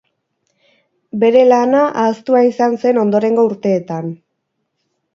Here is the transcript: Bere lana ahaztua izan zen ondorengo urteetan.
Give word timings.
Bere 1.25 1.43
lana 1.51 1.83
ahaztua 2.05 2.43
izan 2.49 2.81
zen 2.87 3.01
ondorengo 3.05 3.49
urteetan. 3.53 4.13